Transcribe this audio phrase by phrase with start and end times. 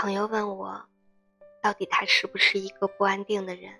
[0.00, 0.80] 朋友问我，
[1.60, 3.74] 到底他是不是一个不安定的人？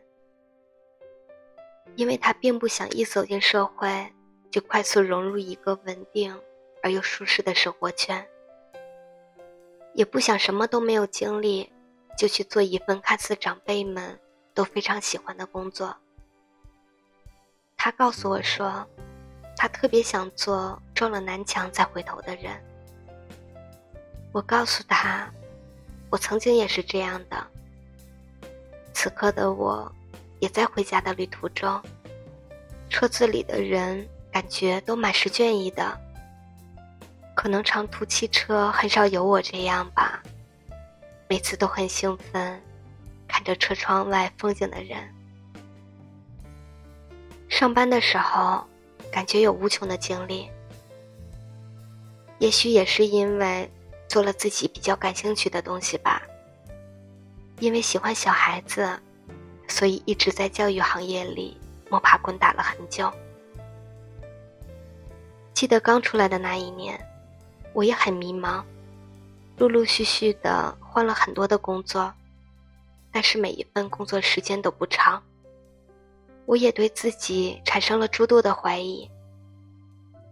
[1.94, 4.12] 因为他并不想一走进社会
[4.50, 6.36] 就快速融入一个稳定
[6.82, 8.26] 而又舒适的生活圈，
[9.94, 11.72] 也不想什么都没有经历
[12.16, 14.18] 就去做一份看似长辈们
[14.52, 15.96] 都非常喜欢的工作。
[17.76, 18.84] 他告诉我说，
[19.56, 22.60] 他特别想做撞了南墙再回头的人。
[24.32, 25.32] 我告诉他。
[26.10, 27.46] 我曾经也是这样的。
[28.94, 29.90] 此刻的我，
[30.40, 31.80] 也在回家的旅途中。
[32.88, 35.98] 车子里的人感觉都满是倦意的。
[37.36, 40.22] 可能长途汽车很少有我这样吧。
[41.28, 42.60] 每次都很兴奋，
[43.28, 45.14] 看着车窗外风景的人。
[47.48, 48.64] 上班的时候，
[49.12, 50.48] 感觉有无穷的精力。
[52.38, 53.70] 也许也是因为。
[54.08, 56.22] 做了自己比较感兴趣的东西吧。
[57.60, 58.98] 因为喜欢小孩子，
[59.68, 61.56] 所以一直在教育行业里
[61.90, 63.12] 摸爬滚打了很久。
[65.52, 66.98] 记得刚出来的那一年，
[67.72, 68.62] 我也很迷茫，
[69.56, 72.14] 陆陆续续的换了很多的工作，
[73.10, 75.20] 但是每一份工作时间都不长。
[76.46, 79.10] 我也对自己产生了诸多的怀疑：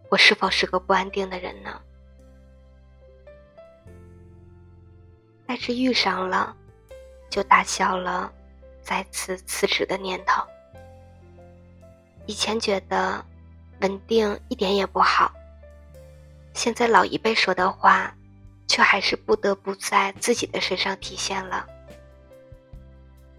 [0.08, 1.80] 我是否是个不安定的人呢？
[5.46, 6.54] 但是遇上了，
[7.30, 8.32] 就打消了
[8.82, 10.42] 再次辞职的念头。
[12.26, 13.24] 以前觉得
[13.80, 15.32] 稳定一点也不好，
[16.54, 18.12] 现在老一辈说的话，
[18.66, 21.64] 却还是不得不在自己的身上体现了。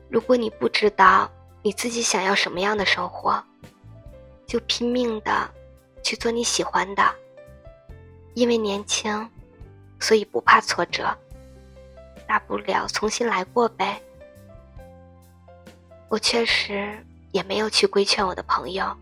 [0.10, 1.30] 如果你不知道
[1.62, 3.44] 你自己想要什么样的生活，
[4.46, 5.54] 就拼命的
[6.02, 7.04] 去做你喜欢的，
[8.34, 9.30] 因为年轻，
[10.00, 11.14] 所以不怕挫折。
[12.28, 14.02] 大不了重新来过呗。
[16.10, 16.98] 我确实
[17.32, 18.96] 也没有去规劝我的朋友。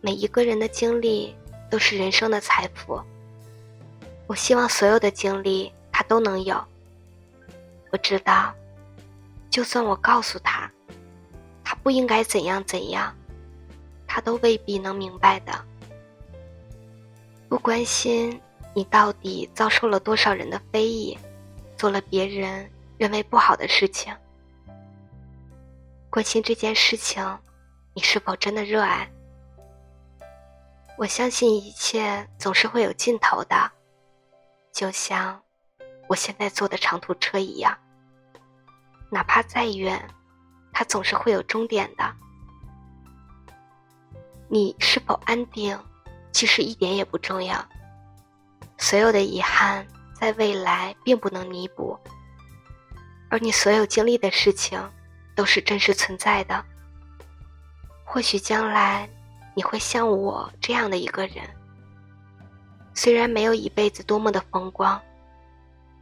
[0.00, 1.34] 每一个人的经历
[1.70, 3.00] 都是人生的财富。
[4.26, 6.62] 我希望所有的经历他都能有。
[7.90, 8.54] 我知道，
[9.50, 10.70] 就算我告诉他，
[11.62, 13.14] 他不应该怎样怎样，
[14.06, 15.52] 他都未必能明白的。
[17.48, 18.40] 不关心
[18.74, 21.16] 你到底遭受了多少人的非议。
[21.84, 24.16] 做了别人认为不好的事情，
[26.08, 27.22] 关心这件事情，
[27.92, 29.06] 你是否真的热爱？
[30.96, 33.70] 我相信一切总是会有尽头的，
[34.72, 35.38] 就像
[36.08, 37.76] 我现在坐的长途车一样，
[39.10, 40.02] 哪怕再远，
[40.72, 42.16] 它总是会有终点的。
[44.48, 45.78] 你是否安定，
[46.32, 47.62] 其实一点也不重要，
[48.78, 49.86] 所有的遗憾。
[50.24, 51.98] 在未来并不能弥补，
[53.28, 54.82] 而你所有经历的事情，
[55.36, 56.64] 都是真实存在的。
[58.06, 59.06] 或许将来
[59.54, 61.44] 你会像我这样的一个人，
[62.94, 64.98] 虽然没有一辈子多么的风光，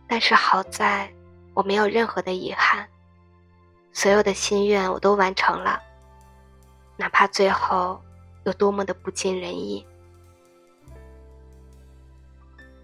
[0.06, 1.12] 但是好在
[1.52, 2.86] 我没有任何的遗憾，
[3.92, 5.82] 所有的心愿我都完成了，
[6.96, 8.00] 哪怕最后
[8.44, 9.84] 有多么的不尽人意。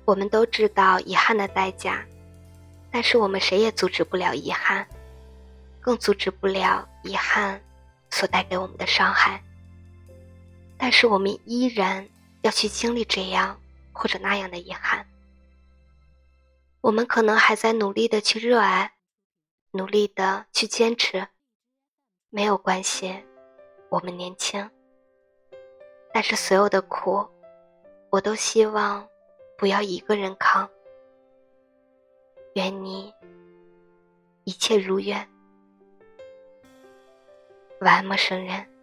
[0.09, 2.03] 我们都知道遗憾的代价，
[2.91, 4.89] 但是我们谁也阻止不了遗憾，
[5.83, 7.63] 更阻止不了遗憾
[8.09, 9.45] 所带给我们的伤害。
[10.79, 12.09] 但是我们依然
[12.41, 13.61] 要去经历这样
[13.93, 15.07] 或者那样的遗憾。
[16.81, 18.95] 我们可能还在努力的去热爱，
[19.73, 21.29] 努力的去坚持，
[22.31, 23.15] 没有关系，
[23.91, 24.71] 我们年轻。
[26.15, 27.29] 但是所有的苦，
[28.09, 29.07] 我都希望。
[29.59, 30.71] 不要一个人扛。
[32.55, 33.13] 愿你
[34.45, 35.29] 一切如愿。
[37.81, 38.78] 晚安，陌生人。